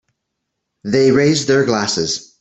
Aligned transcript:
They 0.83 1.11
raise 1.11 1.45
their 1.45 1.63
glasses. 1.63 2.35